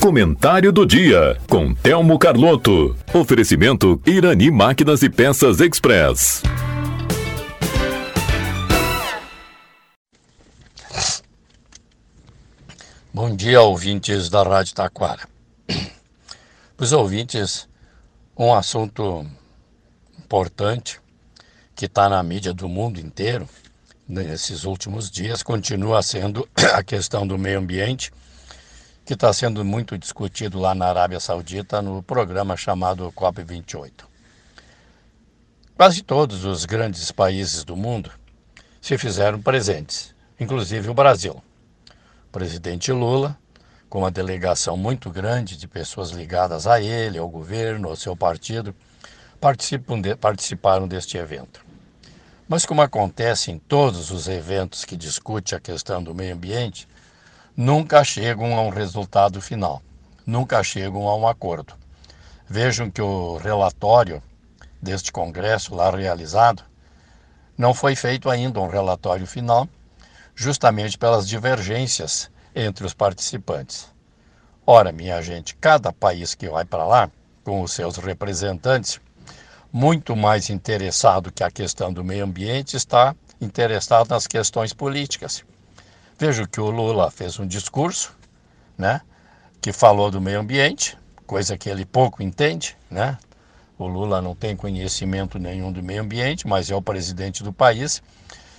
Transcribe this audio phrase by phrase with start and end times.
[0.00, 2.96] Comentário do dia com Telmo Carlotto.
[3.12, 6.42] Oferecimento Irani Máquinas e Peças Express.
[13.12, 15.28] Bom dia, ouvintes da Rádio Taquara.
[16.78, 17.68] Os ouvintes,
[18.36, 19.26] um assunto
[20.18, 21.00] importante
[21.74, 23.48] que está na mídia do mundo inteiro
[24.08, 28.10] nesses últimos dias continua sendo a questão do meio ambiente,
[29.04, 34.04] que está sendo muito discutido lá na Arábia Saudita no programa chamado COP28.
[35.76, 38.10] Quase todos os grandes países do mundo
[38.80, 41.42] se fizeram presentes, inclusive o Brasil.
[42.28, 43.38] O presidente Lula,
[43.88, 48.74] com uma delegação muito grande de pessoas ligadas a ele, ao governo, ao seu partido,
[50.02, 51.67] de, participaram deste evento.
[52.48, 56.88] Mas, como acontece em todos os eventos que discute a questão do meio ambiente,
[57.54, 59.82] nunca chegam a um resultado final,
[60.24, 61.74] nunca chegam a um acordo.
[62.48, 64.22] Vejam que o relatório
[64.80, 66.62] deste congresso lá realizado
[67.56, 69.68] não foi feito ainda um relatório final,
[70.34, 73.92] justamente pelas divergências entre os participantes.
[74.66, 77.10] Ora, minha gente, cada país que vai para lá,
[77.44, 78.98] com os seus representantes,
[79.72, 85.44] muito mais interessado que a questão do meio ambiente, está interessado nas questões políticas.
[86.18, 88.16] Vejo que o Lula fez um discurso,
[88.76, 89.00] né,
[89.60, 93.18] que falou do meio ambiente, coisa que ele pouco entende, né?
[93.78, 98.02] O Lula não tem conhecimento nenhum do meio ambiente, mas é o presidente do país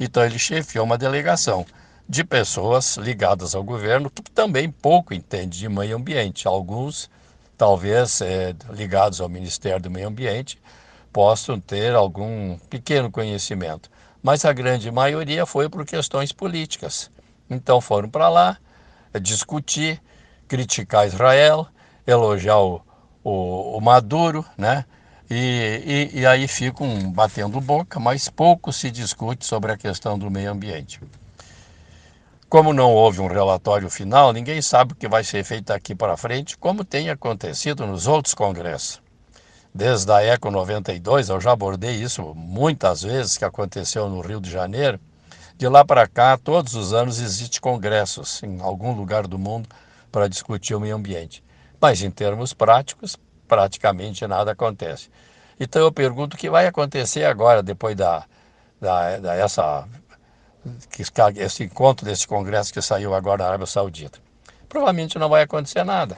[0.00, 1.66] então ele chefiou uma delegação
[2.08, 6.48] de pessoas ligadas ao governo que também pouco entende de meio ambiente.
[6.48, 7.10] Alguns,
[7.56, 10.58] talvez é, ligados ao Ministério do Meio Ambiente,
[11.12, 13.90] possam ter algum pequeno conhecimento,
[14.22, 17.10] mas a grande maioria foi por questões políticas.
[17.48, 18.56] Então foram para lá
[19.20, 20.00] discutir,
[20.46, 21.66] criticar Israel,
[22.06, 22.82] elogiar o,
[23.24, 24.84] o, o Maduro, né?
[25.28, 30.28] E, e, e, aí ficam batendo boca, mas pouco se discute sobre a questão do
[30.28, 31.00] meio ambiente.
[32.48, 36.16] Como não houve um relatório final, ninguém sabe o que vai ser feito aqui para
[36.16, 39.00] frente, como tem acontecido nos outros congressos.
[39.72, 44.50] Desde a ECO 92, eu já abordei isso muitas vezes, que aconteceu no Rio de
[44.50, 44.98] Janeiro.
[45.56, 49.68] De lá para cá, todos os anos existem congressos em algum lugar do mundo
[50.10, 51.44] para discutir o meio ambiente.
[51.80, 53.16] Mas em termos práticos,
[53.46, 55.08] praticamente nada acontece.
[55.58, 58.24] Então eu pergunto o que vai acontecer agora, depois da,
[58.80, 59.86] da, da essa,
[61.36, 64.18] esse encontro desse congresso que saiu agora na Arábia Saudita.
[64.68, 66.16] Provavelmente não vai acontecer nada.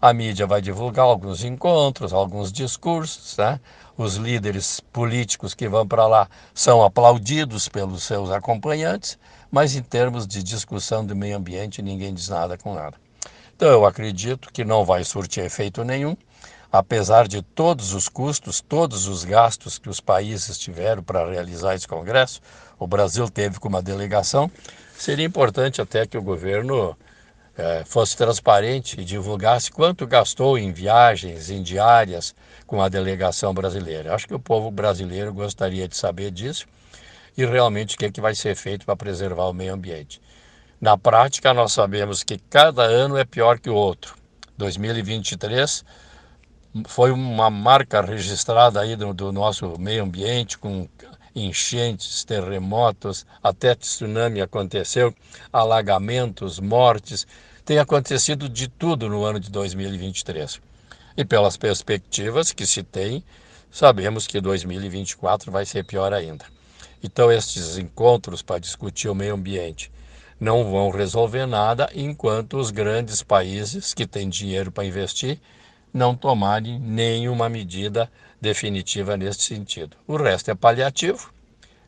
[0.00, 3.60] A mídia vai divulgar alguns encontros, alguns discursos, né?
[3.98, 9.18] os líderes políticos que vão para lá são aplaudidos pelos seus acompanhantes,
[9.50, 12.96] mas em termos de discussão do meio ambiente, ninguém diz nada com nada.
[13.54, 16.16] Então eu acredito que não vai surtir efeito nenhum
[16.72, 21.88] apesar de todos os custos, todos os gastos que os países tiveram para realizar esse
[21.88, 22.40] congresso,
[22.78, 24.50] o Brasil teve com uma delegação,
[24.96, 26.96] seria importante até que o governo
[27.86, 32.34] fosse transparente e divulgasse quanto gastou em viagens, em diárias
[32.66, 34.14] com a delegação brasileira.
[34.14, 36.66] Acho que o povo brasileiro gostaria de saber disso
[37.36, 40.20] e realmente o que, é que vai ser feito para preservar o meio ambiente.
[40.80, 44.14] Na prática, nós sabemos que cada ano é pior que o outro.
[44.56, 45.84] 2023
[46.86, 50.88] foi uma marca registrada aí do, do nosso meio ambiente com
[51.34, 55.14] enchentes, terremotos, até tsunami aconteceu,
[55.52, 57.26] alagamentos, mortes,
[57.64, 60.60] tem acontecido de tudo no ano de 2023.
[61.16, 63.22] E pelas perspectivas que se tem,
[63.70, 66.44] sabemos que 2024 vai ser pior ainda.
[67.02, 69.90] Então, estes encontros para discutir o meio ambiente
[70.38, 75.38] não vão resolver nada enquanto os grandes países que têm dinheiro para investir
[75.92, 79.96] não tomarem nenhuma medida definitiva nesse sentido.
[80.06, 81.32] O resto é paliativo,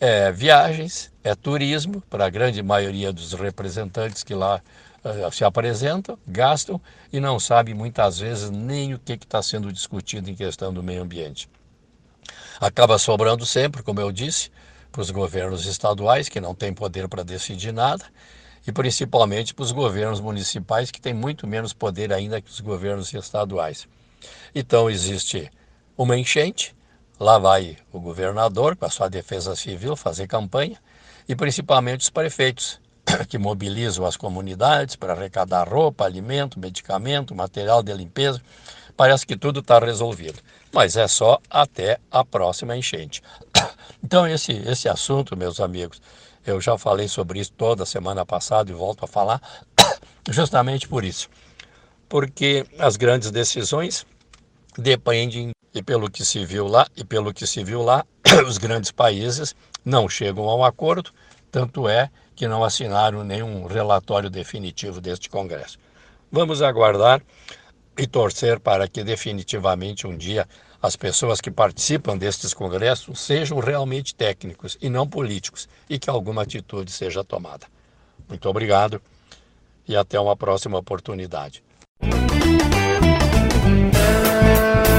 [0.00, 4.60] é viagens, é turismo, para a grande maioria dos representantes que lá
[5.04, 6.80] uh, se apresentam, gastam
[7.12, 11.02] e não sabem muitas vezes nem o que está sendo discutido em questão do meio
[11.02, 11.48] ambiente.
[12.60, 14.50] Acaba sobrando sempre, como eu disse,
[14.92, 18.04] para os governos estaduais, que não têm poder para decidir nada,
[18.66, 23.12] e principalmente para os governos municipais, que têm muito menos poder ainda que os governos
[23.12, 23.88] estaduais.
[24.54, 25.50] Então, existe
[25.96, 26.74] uma enchente,
[27.18, 30.78] lá vai o governador, com a sua defesa civil, fazer campanha,
[31.28, 32.80] e principalmente os prefeitos,
[33.28, 38.40] que mobilizam as comunidades para arrecadar roupa, alimento, medicamento, material de limpeza.
[38.96, 40.40] Parece que tudo está resolvido,
[40.72, 43.22] mas é só até a próxima enchente.
[44.02, 45.98] Então, esse, esse assunto, meus amigos,
[46.46, 49.40] Eu já falei sobre isso toda semana passada e volto a falar,
[50.28, 51.30] justamente por isso.
[52.06, 54.04] Porque as grandes decisões
[54.76, 58.06] dependem, e pelo que se viu lá, e pelo que se viu lá,
[58.46, 59.54] os grandes países
[59.84, 61.10] não chegam a um acordo,
[61.50, 65.78] tanto é que não assinaram nenhum relatório definitivo deste Congresso.
[66.30, 67.22] Vamos aguardar
[67.96, 70.48] e torcer para que definitivamente um dia
[70.82, 76.42] as pessoas que participam destes congressos sejam realmente técnicos e não políticos e que alguma
[76.42, 77.66] atitude seja tomada.
[78.28, 79.00] Muito obrigado
[79.88, 81.62] e até uma próxima oportunidade.